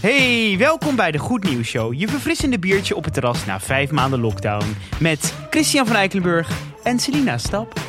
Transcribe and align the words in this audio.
Hey, 0.00 0.54
welkom 0.58 0.96
bij 0.96 1.10
de 1.10 1.18
Goed 1.18 1.44
Nieuws 1.44 1.68
Show. 1.68 1.94
Je 1.94 2.08
verfrissende 2.08 2.58
biertje 2.58 2.96
op 2.96 3.04
het 3.04 3.14
terras 3.14 3.44
na 3.44 3.60
vijf 3.60 3.90
maanden 3.90 4.20
lockdown. 4.20 4.76
Met 5.00 5.34
Christian 5.50 5.86
van 5.86 5.96
Eikelenburg 5.96 6.50
en 6.82 6.98
Selina 6.98 7.38
Stap. 7.38 7.80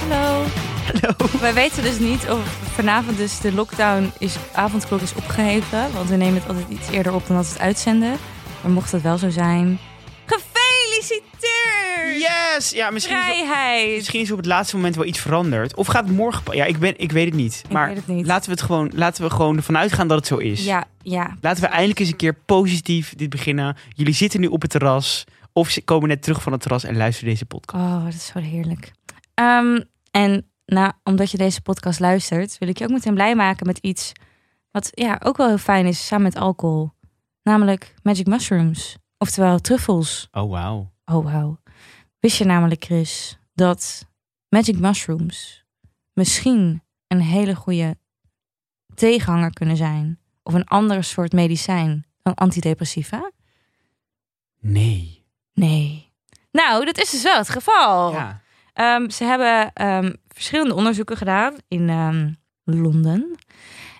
Hallo. 0.00 0.44
Hallo. 0.92 1.38
Wij 1.40 1.54
weten 1.54 1.82
dus 1.82 1.98
niet 1.98 2.30
of 2.30 2.40
vanavond 2.74 3.16
dus 3.16 3.40
de 3.40 3.52
lockdown 3.52 4.12
is, 4.18 4.36
avondklok 4.52 5.00
is 5.00 5.14
opgeheven. 5.14 5.92
Want 5.92 6.08
we 6.08 6.16
nemen 6.16 6.34
het 6.34 6.48
altijd 6.48 6.68
iets 6.68 6.90
eerder 6.90 7.14
op 7.14 7.26
dan 7.26 7.36
dat 7.36 7.46
we 7.46 7.52
het 7.52 7.62
uitzenden. 7.62 8.16
Maar 8.62 8.70
mocht 8.70 8.90
dat 8.90 9.00
wel 9.00 9.18
zo 9.18 9.30
zijn! 9.30 9.78
Yes! 12.18 12.70
Ja, 12.70 12.90
misschien 12.90 13.16
is, 13.16 13.96
misschien 13.96 14.20
is 14.20 14.30
op 14.30 14.36
het 14.36 14.46
laatste 14.46 14.76
moment 14.76 14.96
wel 14.96 15.04
iets 15.04 15.18
veranderd. 15.18 15.74
Of 15.74 15.86
gaat 15.86 16.04
het 16.04 16.16
morgen... 16.16 16.56
Ja, 16.56 16.64
ik, 16.64 16.78
ben, 16.78 16.98
ik 16.98 17.12
weet 17.12 17.24
het 17.24 17.34
niet. 17.34 17.62
Ik 17.64 17.72
maar 17.72 17.86
weet 17.86 17.96
het 17.96 18.06
niet. 18.06 18.26
Laten, 18.26 18.44
we 18.44 18.50
het 18.50 18.62
gewoon, 18.62 18.90
laten 18.94 19.24
we 19.24 19.30
gewoon 19.30 19.56
ervan 19.56 19.78
uitgaan 19.78 20.08
dat 20.08 20.18
het 20.18 20.26
zo 20.26 20.36
is. 20.36 20.64
Ja, 20.64 20.84
ja. 21.02 21.36
Laten 21.40 21.62
we 21.62 21.68
eindelijk 21.68 21.98
eens 21.98 22.08
een 22.08 22.16
keer 22.16 22.34
positief 22.46 23.14
dit 23.14 23.30
beginnen. 23.30 23.76
Jullie 23.94 24.14
zitten 24.14 24.40
nu 24.40 24.46
op 24.46 24.62
het 24.62 24.70
terras. 24.70 25.24
Of 25.52 25.70
ze 25.70 25.82
komen 25.82 26.08
net 26.08 26.22
terug 26.22 26.42
van 26.42 26.52
het 26.52 26.60
terras 26.60 26.84
en 26.84 26.96
luisteren 26.96 27.30
deze 27.30 27.46
podcast. 27.46 27.84
Oh, 27.84 28.04
dat 28.04 28.14
is 28.14 28.26
zo 28.26 28.38
heerlijk. 28.38 28.92
Ehm, 29.34 29.80
en 30.10 30.46
nou, 30.66 30.92
omdat 31.04 31.30
je 31.30 31.36
deze 31.36 31.60
podcast 31.60 32.00
luistert, 32.00 32.58
wil 32.58 32.68
ik 32.68 32.78
je 32.78 32.84
ook 32.84 32.90
meteen 32.90 33.14
blij 33.14 33.34
maken 33.34 33.66
met 33.66 33.78
iets 33.78 34.12
wat 34.70 34.90
ja, 34.94 35.20
ook 35.24 35.36
wel 35.36 35.46
heel 35.46 35.58
fijn 35.58 35.86
is 35.86 36.06
samen 36.06 36.24
met 36.24 36.36
alcohol. 36.36 36.90
Namelijk 37.42 37.94
magic 38.02 38.26
mushrooms. 38.26 38.96
Oftewel 39.18 39.58
truffels. 39.58 40.28
Oh, 40.32 40.50
wauw. 40.50 40.92
Oh, 41.04 41.24
wauw. 41.24 41.58
Wist 42.26 42.38
je 42.38 42.44
namelijk, 42.44 42.84
Chris, 42.84 43.38
dat 43.54 44.06
magic 44.48 44.78
mushrooms 44.78 45.64
misschien 46.12 46.82
een 47.08 47.20
hele 47.20 47.54
goede 47.54 47.96
tegenhanger 48.94 49.52
kunnen 49.52 49.76
zijn? 49.76 50.18
Of 50.42 50.54
een 50.54 50.64
andere 50.64 51.02
soort 51.02 51.32
medicijn 51.32 52.06
dan 52.22 52.34
antidepressiva? 52.34 53.30
Nee. 54.60 55.24
Nee. 55.52 56.12
Nou, 56.50 56.84
dat 56.84 56.98
is 56.98 57.10
dus 57.10 57.22
wel 57.22 57.36
het 57.36 57.48
geval. 57.48 58.12
Ja. 58.12 58.40
Ehm, 58.72 59.10
ze 59.10 59.24
hebben 59.24 59.72
ehm, 59.72 60.12
verschillende 60.28 60.74
onderzoeken 60.74 61.16
gedaan 61.16 61.54
in 61.68 61.88
ehm, 61.88 62.32
Londen. 62.64 63.36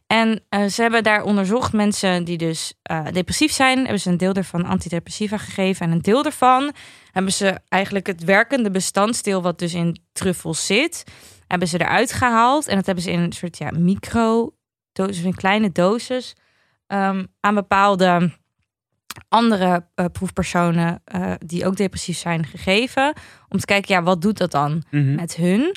En 0.06 0.40
eh, 0.48 0.64
ze 0.64 0.82
hebben 0.82 1.02
daar 1.02 1.22
onderzocht 1.22 1.72
mensen 1.72 2.24
die 2.24 2.38
dus 2.38 2.74
eh, 2.82 3.06
depressief 3.12 3.52
zijn. 3.52 3.78
Hebben 3.78 4.00
ze 4.00 4.10
een 4.10 4.16
deel 4.16 4.32
ervan 4.32 4.64
antidepressiva 4.64 5.36
gegeven. 5.38 5.86
En 5.86 5.92
een 5.92 6.02
deel 6.02 6.22
daarvan 6.22 6.72
hebben 7.12 7.32
ze 7.32 7.58
eigenlijk 7.68 8.06
het 8.06 8.24
werkende 8.24 8.70
bestanddeel... 8.70 9.42
wat 9.42 9.58
dus 9.58 9.74
in 9.74 10.00
truffels 10.12 10.66
zit, 10.66 11.04
hebben 11.46 11.68
ze 11.68 11.80
eruit 11.80 12.12
gehaald. 12.12 12.66
En 12.66 12.76
dat 12.76 12.86
hebben 12.86 13.04
ze 13.04 13.10
in 13.10 13.20
een 13.20 13.32
soort 13.32 13.58
ja, 13.58 13.70
micro 13.70 14.54
dosis, 14.92 15.22
in 15.24 15.34
kleine 15.34 15.72
doses... 15.72 16.34
ehm, 16.86 17.24
aan 17.41 17.54
bepaalde 17.54 18.32
andere 19.28 19.86
eh, 19.94 20.04
proefpersonen 20.12 21.02
die 21.38 21.66
ook 21.66 21.76
depressief 21.76 22.18
zijn 22.18 22.46
gegeven. 22.46 23.12
Om 23.48 23.58
te 23.58 23.66
kijken, 23.66 23.94
ja, 23.94 24.02
wat 24.02 24.22
doet 24.22 24.38
dat 24.38 24.50
dan 24.50 24.82
Mhm. 24.91 25.14
met 25.14 25.36
hun? 25.36 25.76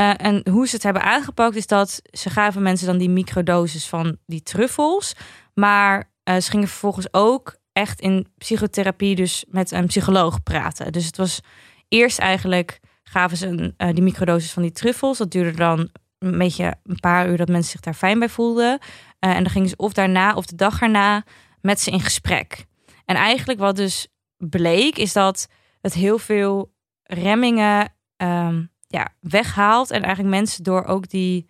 Eh, 0.00 0.12
en 0.16 0.48
hoe 0.50 0.68
ze 0.68 0.74
het 0.74 0.84
hebben 0.84 1.02
aangepakt 1.02 1.56
is 1.56 1.66
dat 1.66 2.02
ze 2.10 2.30
gaven 2.30 2.62
mensen 2.62 2.86
dan 2.86 2.98
die 2.98 3.10
microdoses 3.10 3.88
van 3.88 4.16
die 4.26 4.42
truffels. 4.42 5.14
Maar 5.54 6.12
eh, 6.22 6.36
ze 6.36 6.50
gingen 6.50 6.68
vervolgens 6.68 7.12
ook 7.12 7.56
echt 7.72 8.00
in 8.00 8.26
psychotherapie 8.38 9.14
dus 9.14 9.44
met 9.48 9.70
een 9.70 9.86
psycholoog 9.86 10.42
praten. 10.42 10.92
Dus 10.92 11.06
het 11.06 11.16
was 11.16 11.40
eerst 11.88 12.18
eigenlijk 12.18 12.80
gaven 13.02 13.36
ze 13.36 13.46
een, 13.46 13.74
eh, 13.76 13.94
die 13.94 14.02
microdoses 14.02 14.52
van 14.52 14.62
die 14.62 14.72
truffels. 14.72 15.18
Dat 15.18 15.30
duurde 15.30 15.56
dan 15.56 15.90
een 16.18 16.38
beetje 16.38 16.74
een 16.84 17.00
paar 17.00 17.28
uur 17.28 17.36
dat 17.36 17.48
mensen 17.48 17.70
zich 17.70 17.80
daar 17.80 17.94
fijn 17.94 18.18
bij 18.18 18.28
voelden. 18.28 18.78
En 19.18 19.42
dan 19.42 19.52
gingen 19.52 19.68
ze 19.68 19.76
of 19.76 19.92
daarna 19.92 20.34
of 20.34 20.46
de 20.46 20.56
dag 20.56 20.80
erna 20.80 21.24
met 21.60 21.80
ze 21.80 21.90
in 21.90 22.00
gesprek. 22.00 22.64
En 23.04 23.16
eigenlijk 23.16 23.58
wat 23.58 23.76
dus 23.76 24.08
bleek 24.36 24.98
is 24.98 25.12
dat 25.12 25.48
het 25.80 25.94
heel 25.94 26.18
veel 26.18 26.72
remmingen 27.02 27.94
ehm, 28.16 28.62
ja, 28.90 29.08
weghaalt. 29.20 29.90
En 29.90 30.02
eigenlijk 30.02 30.34
mensen 30.34 30.64
door 30.64 30.84
ook 30.84 31.08
die 31.08 31.46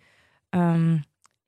ehm, 0.49 0.97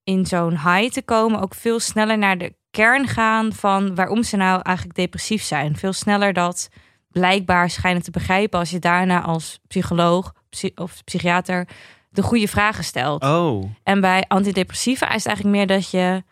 in 0.03 0.25
zo'n 0.25 0.51
high 0.51 0.93
te 0.93 1.01
komen, 1.01 1.39
ook 1.39 1.55
veel 1.55 1.79
sneller 1.79 2.17
naar 2.17 2.37
de 2.37 2.53
kern 2.71 3.07
gaan 3.07 3.53
van 3.53 3.95
waarom 3.95 4.23
ze 4.23 4.35
nou 4.35 4.61
eigenlijk 4.61 4.97
depressief 4.97 5.43
zijn. 5.43 5.75
Veel 5.75 5.93
sneller 5.93 6.33
dat 6.33 6.69
blijkbaar 7.11 7.69
schijnen 7.69 8.01
te 8.01 8.11
begrijpen 8.11 8.59
als 8.59 8.69
je 8.69 8.79
daarna 8.79 9.21
als 9.21 9.59
psycholoog 9.67 10.33
psy- 10.49 10.71
of 10.75 11.03
psychiater 11.03 11.67
de 12.09 12.21
goede 12.21 12.47
vragen 12.47 12.83
stelt. 12.83 13.23
Oh. 13.23 13.65
En 13.83 14.01
bij 14.01 14.25
antidepressiva 14.27 15.07
is 15.07 15.23
het 15.23 15.25
eigenlijk 15.25 15.55
meer 15.57 15.67
dat 15.77 15.89
je 15.89 16.23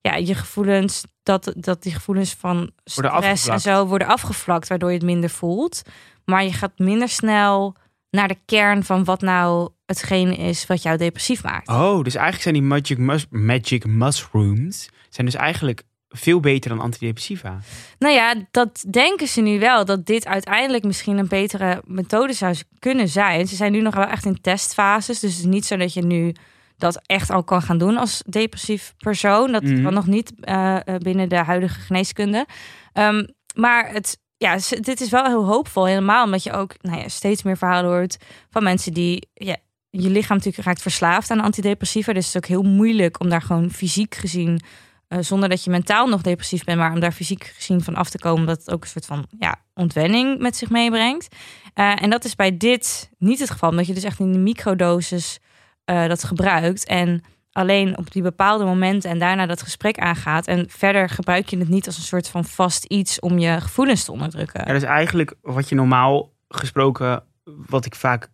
ja, 0.00 0.14
je 0.14 0.34
gevoelens, 0.34 1.04
dat, 1.22 1.52
dat 1.56 1.82
die 1.82 1.92
gevoelens 1.92 2.34
van 2.34 2.70
stress 2.84 3.46
en 3.46 3.60
zo 3.60 3.86
worden 3.86 4.08
afgevlakt, 4.08 4.68
waardoor 4.68 4.88
je 4.88 4.96
het 4.96 5.04
minder 5.04 5.30
voelt. 5.30 5.82
Maar 6.24 6.44
je 6.44 6.52
gaat 6.52 6.78
minder 6.78 7.08
snel 7.08 7.76
naar 8.10 8.28
de 8.28 8.38
kern 8.44 8.84
van 8.84 9.04
wat 9.04 9.20
nou 9.20 9.68
hetgene 9.86 10.36
is 10.36 10.66
wat 10.66 10.82
jou 10.82 10.96
depressief 10.96 11.42
maakt. 11.42 11.68
Oh, 11.68 12.02
dus 12.02 12.14
eigenlijk 12.14 12.42
zijn 12.42 12.54
die 12.54 12.62
magic, 12.62 12.98
mus- 12.98 13.26
magic 13.30 13.86
mushrooms 13.86 14.88
zijn 15.08 15.26
dus 15.26 15.34
eigenlijk 15.34 15.82
veel 16.08 16.40
beter 16.40 16.70
dan 16.70 16.80
antidepressiva. 16.80 17.58
Nou 17.98 18.14
ja, 18.14 18.34
dat 18.50 18.84
denken 18.90 19.28
ze 19.28 19.40
nu 19.40 19.58
wel. 19.58 19.84
Dat 19.84 20.06
dit 20.06 20.26
uiteindelijk 20.26 20.84
misschien 20.84 21.18
een 21.18 21.28
betere 21.28 21.82
methode 21.86 22.32
zou 22.32 22.54
kunnen 22.78 23.08
zijn. 23.08 23.46
Ze 23.46 23.56
zijn 23.56 23.72
nu 23.72 23.80
nog 23.80 23.94
wel 23.94 24.06
echt 24.06 24.24
in 24.24 24.40
testfases. 24.40 25.20
Dus 25.20 25.30
het 25.30 25.40
is 25.40 25.50
niet 25.50 25.64
zo 25.64 25.76
dat 25.76 25.92
je 25.92 26.02
nu 26.02 26.34
dat 26.76 27.00
echt 27.06 27.30
al 27.30 27.44
kan 27.44 27.62
gaan 27.62 27.78
doen 27.78 27.96
als 27.96 28.22
depressief 28.26 28.94
persoon. 28.98 29.52
Dat 29.52 29.62
kan 29.62 29.94
nog 29.94 30.06
niet 30.06 30.32
eh, 30.40 30.76
eh, 30.76 30.82
binnen 30.98 31.28
de 31.28 31.36
huidige 31.36 31.80
geneeskunde. 31.80 32.46
Ehm, 32.92 33.24
maar 33.54 33.92
het, 33.92 34.18
ja, 34.40 34.58
dit 34.80 35.00
is 35.00 35.10
wel 35.10 35.24
heel 35.24 35.44
hoopvol. 35.44 35.84
Helemaal 35.84 36.24
omdat 36.24 36.42
je 36.42 36.52
ook 36.52 36.74
nou 36.80 36.98
ja, 36.98 37.08
steeds 37.08 37.42
meer 37.42 37.56
verhalen 37.56 37.90
hoort 37.90 38.16
van 38.50 38.62
mensen 38.62 38.92
die... 38.92 39.28
Ja, 39.34 39.56
je 39.90 40.10
lichaam 40.10 40.36
natuurlijk 40.36 40.64
raakt 40.64 40.82
verslaafd 40.82 41.30
aan 41.30 41.40
antidepressiva. 41.40 42.12
Dus 42.12 42.26
het 42.26 42.34
is 42.34 42.40
ook 42.42 42.48
heel 42.48 42.70
moeilijk 42.70 43.20
om 43.20 43.28
daar 43.28 43.42
gewoon 43.42 43.70
fysiek 43.70 44.14
gezien... 44.14 44.60
eh, 45.08 45.18
zonder 45.20 45.48
dat 45.48 45.64
je 45.64 45.70
mentaal 45.70 46.06
nog 46.06 46.22
depressief 46.22 46.64
bent, 46.64 46.78
maar 46.78 46.92
om 46.92 47.00
daar 47.00 47.12
fysiek 47.12 47.44
gezien 47.44 47.82
van 47.82 47.94
af 47.94 48.10
te 48.10 48.18
komen, 48.18 48.46
dat 48.46 48.58
het 48.58 48.70
ook 48.70 48.82
een 48.82 48.88
soort 48.88 49.06
van 49.06 49.26
ja, 49.38 49.56
ontwenning 49.74 50.38
met 50.38 50.56
zich 50.56 50.70
meebrengt. 50.70 51.36
Eh, 51.74 52.02
en 52.02 52.10
dat 52.10 52.24
is 52.24 52.34
bij 52.34 52.56
dit 52.56 53.10
niet 53.18 53.38
het 53.38 53.50
geval, 53.50 53.70
omdat 53.70 53.86
je 53.86 53.94
dus 53.94 54.04
echt 54.04 54.18
in 54.18 54.32
de 54.32 54.38
microdosis 54.38 55.38
eh, 55.84 56.08
dat 56.08 56.24
gebruikt 56.24 56.86
en 56.86 57.22
alleen 57.52 57.98
op 57.98 58.12
die 58.12 58.22
bepaalde 58.22 58.64
momenten 58.64 59.10
en 59.10 59.18
daarna 59.18 59.46
dat 59.46 59.62
gesprek 59.62 59.98
aangaat. 59.98 60.46
En 60.46 60.64
verder 60.68 61.08
gebruik 61.08 61.48
je 61.48 61.58
het 61.58 61.68
niet 61.68 61.86
als 61.86 61.96
een 61.96 62.02
soort 62.02 62.28
van 62.28 62.44
vast 62.44 62.84
iets 62.84 63.20
om 63.20 63.38
je 63.38 63.60
gevoelens 63.60 64.04
te 64.04 64.12
onderdrukken. 64.12 64.62
Ja, 64.66 64.72
dus 64.72 64.82
eigenlijk 64.82 65.34
wat 65.42 65.68
je 65.68 65.74
normaal 65.74 66.32
gesproken, 66.48 67.22
wat 67.44 67.84
ik 67.86 67.94
vaak 67.94 68.28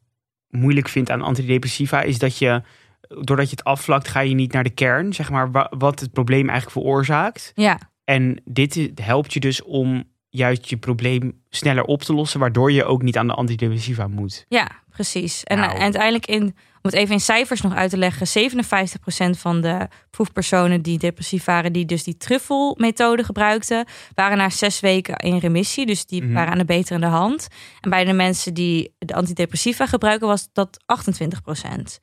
moeilijk 0.48 0.88
vind 0.88 1.10
aan 1.10 1.22
antidepressiva, 1.22 2.02
is 2.02 2.18
dat 2.18 2.38
je, 2.38 2.62
doordat 3.20 3.50
je 3.50 3.56
het 3.56 3.64
afvlakt, 3.64 4.08
ga 4.08 4.20
je 4.20 4.34
niet 4.34 4.52
naar 4.52 4.64
de 4.64 4.70
kern, 4.70 5.12
zeg 5.12 5.30
maar, 5.30 5.50
wa- 5.50 5.72
wat 5.78 6.00
het 6.00 6.12
probleem 6.12 6.48
eigenlijk 6.48 6.78
veroorzaakt. 6.80 7.52
Ja, 7.54 7.78
En 8.04 8.40
dit 8.44 8.90
helpt 8.94 9.32
je 9.32 9.40
dus 9.40 9.62
om 9.62 10.04
juist 10.36 10.68
je 10.68 10.76
probleem 10.76 11.42
sneller 11.50 11.84
op 11.84 12.02
te 12.02 12.14
lossen, 12.14 12.40
waardoor 12.40 12.72
je 12.72 12.84
ook 12.84 13.02
niet 13.02 13.16
aan 13.16 13.26
de 13.26 13.32
antidepressiva 13.34 14.06
moet. 14.08 14.44
ja, 14.48 14.70
precies. 14.90 15.44
En 15.44 15.58
Nou. 15.58 15.74
eh, 15.74 15.80
uiteindelijk, 15.82 16.26
in, 16.26 16.42
om 16.42 16.52
het 16.82 16.92
even 16.92 17.14
in 17.14 17.20
cijfers 17.20 17.60
nog 17.60 17.74
uit 17.74 17.90
te 17.90 17.96
leggen, 17.96 18.50
57% 19.34 19.38
van 19.38 19.60
de 19.60 19.88
proefpersonen 20.10 20.82
die 20.82 20.98
depressief 20.98 21.44
waren, 21.44 21.72
die 21.72 21.84
dus 21.84 22.04
die 22.04 22.16
truffelmethode 22.16 23.24
gebruikten, 23.24 23.86
waren 24.14 24.38
na 24.38 24.50
zes 24.50 24.80
weken 24.80 25.16
in 25.16 25.38
remissie. 25.38 25.86
Dus 25.86 26.06
die 26.06 26.22
Mhm. 26.22 26.32
waren 26.32 26.52
aan 26.52 26.58
de 26.58 26.64
beterende 26.64 27.06
hand. 27.06 27.46
En 27.80 27.90
bij 27.90 28.04
de 28.04 28.12
mensen 28.12 28.54
die 28.54 28.94
de 28.98 29.14
antidepressiva 29.14 29.86
gebruiken, 29.86 30.26
was 30.28 30.48
dat 30.52 30.78
28%. 30.86 31.98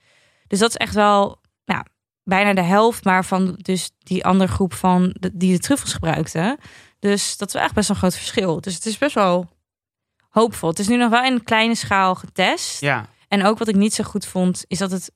Dus 0.48 0.60
dat 0.60 0.70
is 0.70 0.76
echt 0.76 0.94
wel 0.94 1.42
nou, 1.66 1.84
bijna 2.24 2.54
de 2.54 2.62
helft, 2.62 3.04
maar 3.04 3.26
van 3.26 3.54
dus 3.62 3.92
die 3.98 4.26
andere 4.26 4.52
groep 4.52 4.74
van 4.74 5.16
de, 5.20 5.30
die 5.34 5.52
de 5.54 5.60
truffels 5.60 5.94
gebruikten. 5.94 6.58
Dus 7.10 7.38
dat 7.38 7.48
is 7.48 7.54
echt 7.54 7.74
best 7.74 7.88
wel 7.88 7.96
een 7.96 8.04
groot 8.04 8.16
verschil. 8.16 8.62
Dus 8.62 8.74
het 8.74 8.86
is 8.86 8.98
best 8.98 9.16
wel 9.16 9.50
hoopvol. 10.30 10.70
Het 10.70 10.80
is 10.80 10.88
nu 10.88 10.98
nog 10.98 11.10
wel 11.10 11.24
in 11.24 11.44
kleine 11.44 11.76
schaal 11.76 12.16
getest. 12.16 12.82
Ja. 12.82 13.06
En 13.28 13.46
ook 13.46 13.58
wat 13.58 13.68
ik 13.68 13.76
niet 13.76 13.94
zo 13.94 14.04
goed 14.04 14.26
vond, 14.26 14.66
is 14.68 14.78
dat 14.78 14.92
het 14.92 15.12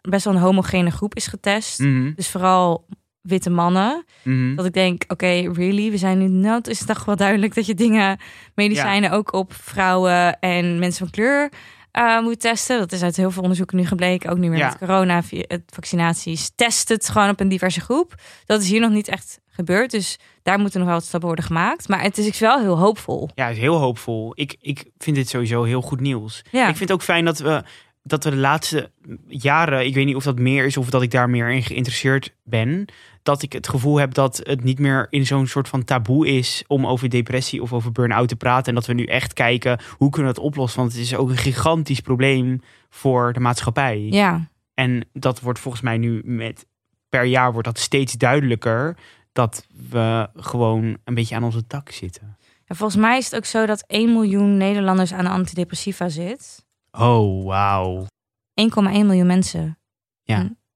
best 0.00 0.24
wel 0.24 0.34
een 0.34 0.40
homogene 0.40 0.90
groep 0.90 1.14
is 1.14 1.26
getest. 1.26 1.78
Mhm. 1.78 2.12
Dus 2.14 2.28
vooral 2.28 2.86
witte 3.20 3.50
mannen. 3.50 4.04
Mhm. 4.22 4.54
Dat 4.54 4.64
ik 4.64 4.72
denk, 4.72 5.04
oké, 5.08 5.52
really? 5.52 5.90
We 5.90 5.96
zijn 5.96 6.18
nu, 6.18 6.28
nou, 6.28 6.56
het 6.56 6.68
is 6.68 6.84
toch 6.84 7.04
wel 7.04 7.16
duidelijk 7.16 7.54
dat 7.54 7.66
je 7.66 7.74
dingen, 7.74 8.18
medicijnen 8.54 9.10
ook 9.10 9.32
op 9.32 9.52
vrouwen 9.54 10.40
en 10.40 10.78
mensen 10.78 10.98
van 10.98 11.10
kleur 11.10 11.50
eh, 11.96 12.20
moet 12.20 12.40
testen. 12.40 12.78
Dat 12.78 12.92
is 12.92 13.02
uit 13.02 13.16
heel 13.16 13.30
veel 13.30 13.42
onderzoeken 13.42 13.76
nu 13.76 13.86
gebleken. 13.86 14.30
Ook 14.30 14.38
nu 14.38 14.48
meer 14.48 14.58
Ja. 14.58 14.68
met 14.68 14.78
corona, 14.78 15.22
vaccinaties. 15.66 16.50
Test 16.54 16.88
het 16.88 17.08
gewoon 17.08 17.28
op 17.28 17.40
een 17.40 17.48
diverse 17.48 17.80
groep. 17.80 18.14
Dat 18.46 18.62
is 18.62 18.68
hier 18.68 18.80
nog 18.80 18.90
niet 18.90 19.08
echt 19.08 19.40
gebeurd. 19.48 19.90
Dus 19.90 20.18
daar 20.42 20.58
moeten 20.58 20.78
nog 20.78 20.88
wel 20.88 20.96
wat 20.98 21.06
stappen 21.06 21.28
worden 21.28 21.44
gemaakt. 21.44 21.88
Maar 21.88 22.02
het 22.02 22.18
is 22.18 22.38
wel 22.38 22.60
heel 22.60 22.78
hoopvol. 22.78 23.28
Ja, 23.34 23.46
het 23.46 23.54
is 23.56 23.62
heel 23.62 23.76
hoopvol. 23.76 24.32
Ik, 24.34 24.56
ik 24.60 24.84
vind 24.98 25.16
dit 25.16 25.28
sowieso 25.28 25.62
heel 25.62 25.82
goed 25.82 26.00
nieuws. 26.00 26.42
Ja, 26.50 26.60
Ik 26.60 26.76
vind 26.76 26.88
het 26.88 26.92
ook 26.92 27.02
fijn 27.02 27.24
dat 27.24 27.38
we, 27.38 27.62
dat 28.02 28.24
we 28.24 28.30
de 28.30 28.36
laatste 28.36 28.90
jaren, 29.28 29.86
ik 29.86 29.94
weet 29.94 30.06
niet 30.06 30.16
of 30.16 30.24
dat 30.24 30.38
meer 30.38 30.64
is 30.64 30.76
of 30.76 30.90
dat 30.90 31.02
ik 31.02 31.10
daar 31.10 31.30
meer 31.30 31.50
in 31.50 31.62
geïnteresseerd 31.62 32.34
ben, 32.44 32.84
dat 33.26 33.42
ik 33.42 33.52
het 33.52 33.68
gevoel 33.68 33.96
heb 33.96 34.14
dat 34.14 34.40
het 34.42 34.64
niet 34.64 34.78
meer 34.78 35.06
in 35.10 35.26
zo'n 35.26 35.46
soort 35.46 35.68
van 35.68 35.84
taboe 35.84 36.28
is 36.28 36.64
om 36.66 36.86
over 36.86 37.08
depressie 37.10 37.62
of 37.62 37.72
over 37.72 37.92
burn-out 37.92 38.28
te 38.28 38.36
praten. 38.36 38.66
En 38.68 38.74
dat 38.74 38.86
we 38.86 38.92
nu 38.92 39.04
echt 39.04 39.32
kijken 39.32 39.80
hoe 39.98 40.10
kunnen 40.10 40.30
we 40.30 40.36
dat 40.36 40.44
oplossen. 40.46 40.80
Want 40.80 40.92
het 40.92 41.00
is 41.00 41.14
ook 41.16 41.28
een 41.28 41.36
gigantisch 41.36 42.00
probleem 42.00 42.60
voor 42.88 43.32
de 43.32 43.40
maatschappij. 43.40 43.98
ja. 44.10 44.48
En 44.74 45.08
dat 45.12 45.40
wordt 45.40 45.58
volgens 45.58 45.82
mij 45.82 45.96
nu 45.98 46.20
met 46.24 46.66
per 47.08 47.24
jaar 47.24 47.52
wordt 47.52 47.66
dat 47.66 47.78
steeds 47.78 48.12
duidelijker 48.12 48.96
dat 49.32 49.66
we 49.90 50.28
gewoon 50.34 50.96
een 51.04 51.14
beetje 51.14 51.34
aan 51.34 51.44
onze 51.44 51.66
tak 51.66 51.90
zitten. 51.90 52.36
En 52.64 52.76
volgens 52.76 53.00
mij 53.00 53.18
is 53.18 53.24
het 53.24 53.36
ook 53.36 53.44
zo 53.44 53.66
dat 53.66 53.84
1 53.86 54.12
miljoen 54.12 54.56
Nederlanders 54.56 55.12
aan 55.12 55.24
de 55.24 55.30
antidepressiva 55.30 56.08
zit. 56.08 56.64
1,1 56.64 57.00
Oh, 57.00 57.44
wauw. 57.44 58.06
miljoen 58.54 59.26
mensen. 59.26 59.78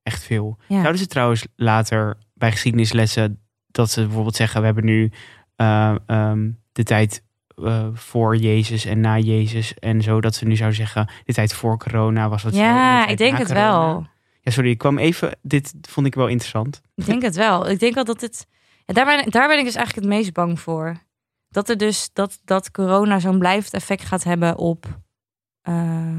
Echt 0.03 0.23
veel. 0.23 0.59
Ja. 0.69 0.81
Zouden 0.81 1.01
ze 1.01 1.07
trouwens 1.07 1.47
later 1.57 2.17
bij 2.41 2.51
geschiedenislessen 2.51 3.41
dat 3.67 3.91
ze 3.91 4.01
bijvoorbeeld 4.05 4.37
zeggen: 4.37 4.61
we 4.61 4.67
hebben 4.67 4.85
nu 4.85 5.11
eh, 5.57 5.95
ehm, 6.07 6.51
de 6.73 6.83
tijd 6.83 7.23
eh, 7.65 7.87
voor 7.93 8.37
Jezus 8.37 8.85
en 8.85 9.01
na 9.01 9.19
Jezus 9.19 9.75
en 9.75 10.03
zo, 10.03 10.21
dat 10.21 10.35
ze 10.35 10.45
nu 10.45 10.57
zouden 10.57 10.79
zeggen: 10.79 11.11
de 11.25 11.33
tijd 11.33 11.53
voor 11.55 11.79
corona 11.79 12.29
was 12.29 12.43
wat 12.43 12.55
Ja, 12.55 13.07
ik 13.07 13.19
denk 13.19 13.39
het 13.39 13.47
corona. 13.47 13.71
wel. 13.71 14.07
Ja, 14.41 14.51
sorry, 14.51 14.71
ik 14.71 14.79
kwam 14.79 14.99
even. 14.99 15.39
Dit 15.43 15.75
vond 15.89 16.07
ik 16.07 16.15
wel 16.15 16.27
interessant. 16.29 16.81
Ik 16.95 17.05
denk 17.07 17.23
het 17.23 17.37
wel. 17.37 17.69
Ik 17.69 17.79
denk 17.79 17.95
wel 17.95 18.05
dat 18.05 18.21
het. 18.21 18.47
Ja, 18.85 18.95
daar, 18.95 19.05
ben, 19.07 19.31
daar 19.31 19.49
ben 19.49 19.59
ik 19.59 19.65
dus 19.65 19.75
eigenlijk 19.75 20.07
het 20.07 20.17
meest 20.17 20.33
bang 20.33 20.61
voor. 20.61 20.97
Dat 21.49 21.69
er 21.69 21.77
dus 21.77 22.11
dat, 22.13 22.41
dat 22.45 22.71
corona 22.71 23.19
zo'n 23.19 23.39
blijvend 23.39 23.73
effect 23.75 24.05
gaat 24.05 24.25
hebben 24.25 24.57
op. 24.57 24.87
eh, 25.63 26.19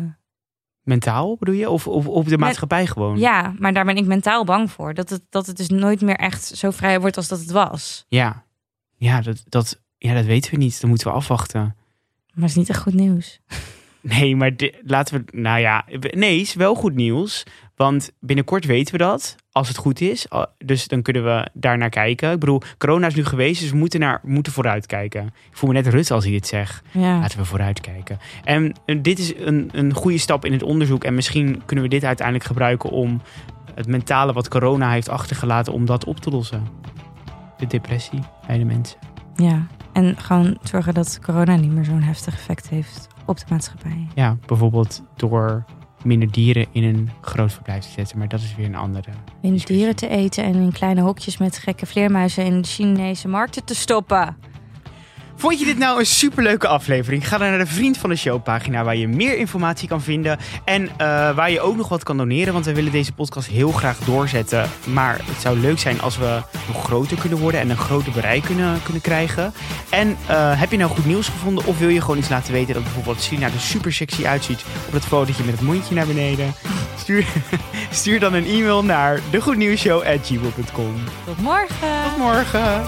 Mentaal 0.83 1.37
bedoel 1.39 1.55
je? 1.55 1.69
Of, 1.69 1.87
of 1.87 2.07
op 2.07 2.27
de 2.27 2.37
maatschappij 2.37 2.87
gewoon? 2.87 3.17
ja, 3.17 3.53
maar 3.59 3.73
daar 3.73 3.85
ben 3.85 3.97
ik 3.97 4.05
mentaal 4.05 4.43
bang 4.43 4.71
voor. 4.71 4.93
Dat 4.93 5.09
het, 5.09 5.21
dat 5.29 5.47
het 5.47 5.57
dus 5.57 5.69
nooit 5.69 6.01
meer 6.01 6.15
echt 6.15 6.43
zo 6.43 6.71
vrij 6.71 6.99
wordt 6.99 7.17
als 7.17 7.27
dat 7.27 7.39
het 7.39 7.51
was. 7.51 8.05
Ja, 8.07 8.45
ja, 8.97 9.21
dat, 9.21 9.43
dat, 9.49 9.81
ja 9.97 10.13
dat 10.13 10.25
weten 10.25 10.51
we 10.51 10.57
niet. 10.57 10.81
Dat 10.81 10.89
moeten 10.89 11.07
we 11.07 11.13
afwachten. 11.13 11.61
Maar 11.61 11.75
het 12.33 12.49
is 12.49 12.55
niet 12.55 12.69
echt 12.69 12.81
goed 12.81 12.93
nieuws. 12.93 13.39
Nee, 14.03 14.35
maar 14.35 14.51
laten 14.83 15.25
we. 15.25 15.37
Nou 15.37 15.59
ja, 15.59 15.85
nee, 16.11 16.39
is 16.39 16.53
wel 16.53 16.75
goed 16.75 16.95
nieuws. 16.95 17.43
Want 17.75 18.11
binnenkort 18.19 18.65
weten 18.65 18.91
we 18.91 18.97
dat. 18.97 19.35
Als 19.51 19.67
het 19.67 19.77
goed 19.77 20.01
is. 20.01 20.27
Dus 20.57 20.87
dan 20.87 21.01
kunnen 21.01 21.23
we 21.23 21.47
daar 21.53 21.77
naar 21.77 21.89
kijken. 21.89 22.31
Ik 22.31 22.39
bedoel, 22.39 22.61
corona 22.77 23.07
is 23.07 23.15
nu 23.15 23.25
geweest, 23.25 23.61
dus 23.61 23.71
we 23.71 23.77
moeten, 23.77 23.99
naar, 23.99 24.19
moeten 24.23 24.53
vooruitkijken. 24.53 25.25
Ik 25.25 25.57
voel 25.57 25.69
me 25.69 25.75
net 25.81 25.93
Rutte 25.93 26.13
als 26.13 26.23
hij 26.23 26.33
dit 26.33 26.47
zegt. 26.47 26.83
Ja. 26.91 27.19
Laten 27.19 27.37
we 27.37 27.45
vooruitkijken. 27.45 28.19
En 28.43 28.73
eh, 28.85 28.97
dit 29.01 29.19
is 29.19 29.33
een, 29.37 29.69
een 29.71 29.93
goede 29.93 30.17
stap 30.17 30.45
in 30.45 30.51
het 30.51 30.63
onderzoek. 30.63 31.03
En 31.03 31.15
misschien 31.15 31.61
kunnen 31.65 31.85
we 31.85 31.91
dit 31.91 32.03
uiteindelijk 32.03 32.47
gebruiken 32.47 32.89
om 32.89 33.21
het 33.75 33.87
mentale 33.87 34.33
wat 34.33 34.47
corona 34.47 34.91
heeft 34.91 35.09
achtergelaten, 35.09 35.73
om 35.73 35.85
dat 35.85 36.05
op 36.05 36.19
te 36.19 36.29
lossen. 36.29 36.67
De 37.57 37.67
depressie 37.67 38.19
bij 38.47 38.57
de 38.57 38.65
mensen. 38.65 38.97
ja. 39.35 39.67
En 39.93 40.17
gewoon 40.17 40.57
zorgen 40.63 40.93
dat 40.93 41.19
corona 41.21 41.55
niet 41.55 41.71
meer 41.71 41.85
zo'n 41.85 42.01
heftig 42.01 42.33
effect 42.33 42.69
heeft 42.69 43.07
op 43.25 43.37
de 43.37 43.45
maatschappij. 43.49 44.07
Ja, 44.15 44.37
bijvoorbeeld 44.45 45.03
door 45.15 45.63
minder 46.03 46.31
dieren 46.31 46.65
in 46.71 46.83
een 46.83 47.09
groot 47.21 47.53
verblijf 47.53 47.83
te 47.83 47.89
zetten. 47.89 48.17
Maar 48.17 48.27
dat 48.27 48.39
is 48.39 48.55
weer 48.55 48.65
een 48.65 48.75
andere. 48.75 49.09
In 49.41 49.51
Discussie. 49.51 49.75
dieren 49.75 49.95
te 49.95 50.07
eten 50.07 50.43
en 50.43 50.55
in 50.55 50.71
kleine 50.71 51.01
hokjes 51.01 51.37
met 51.37 51.57
gekke 51.57 51.85
vleermuizen 51.85 52.45
in 52.45 52.61
de 52.61 52.67
Chinese 52.67 53.27
markten 53.27 53.63
te 53.63 53.75
stoppen. 53.75 54.37
Vond 55.41 55.59
je 55.59 55.65
dit 55.65 55.77
nou 55.77 55.99
een 55.99 56.05
superleuke 56.05 56.67
aflevering? 56.67 57.27
Ga 57.27 57.37
dan 57.37 57.49
naar 57.49 57.57
de 57.57 57.65
Vriend 57.65 57.97
van 57.97 58.09
de 58.09 58.15
Show 58.15 58.43
pagina 58.43 58.83
waar 58.83 58.95
je 58.95 59.07
meer 59.07 59.37
informatie 59.37 59.87
kan 59.87 60.01
vinden. 60.01 60.37
En 60.63 60.89
eh, 60.89 61.35
waar 61.35 61.51
je 61.51 61.61
ook 61.61 61.75
nog 61.75 61.89
wat 61.89 62.03
kan 62.03 62.17
doneren. 62.17 62.53
Want 62.53 62.65
we 62.65 62.73
willen 62.73 62.91
deze 62.91 63.13
podcast 63.13 63.47
heel 63.47 63.71
graag 63.71 63.97
doorzetten. 63.97 64.69
Maar 64.85 65.19
het 65.23 65.41
zou 65.41 65.59
leuk 65.59 65.79
zijn 65.79 66.01
als 66.01 66.17
we 66.17 66.41
nog 66.67 66.83
groter 66.83 67.17
kunnen 67.17 67.37
worden 67.37 67.59
en 67.59 67.69
een 67.69 67.77
groter 67.77 68.11
bereik 68.11 68.43
kunnen, 68.43 68.83
kunnen 68.83 69.01
krijgen. 69.01 69.53
En 69.89 70.17
eh, 70.27 70.59
heb 70.59 70.71
je 70.71 70.77
nou 70.77 70.91
goed 70.91 71.05
nieuws 71.05 71.27
gevonden? 71.27 71.65
Of 71.65 71.79
wil 71.79 71.89
je 71.89 72.01
gewoon 72.01 72.17
iets 72.17 72.29
laten 72.29 72.53
weten 72.53 72.73
dat 72.73 72.83
bijvoorbeeld 72.83 73.21
Sina 73.21 73.45
er 73.45 73.59
super 73.59 73.93
sexy 73.93 74.25
uitziet 74.25 74.65
op 74.85 74.91
dat 74.91 75.05
fotootje 75.05 75.43
met 75.43 75.53
het 75.53 75.63
mondje 75.63 75.95
naar 75.95 76.07
beneden? 76.07 76.53
Stuur, 76.97 77.25
stuur 77.91 78.19
dan 78.19 78.33
een 78.33 78.45
e-mail 78.45 78.83
naar 78.83 79.19
degoednieuwsshow.gmail.com. 79.29 80.93
Tot 81.25 81.41
morgen! 81.41 82.03
Tot 82.03 82.17
morgen! 82.17 82.83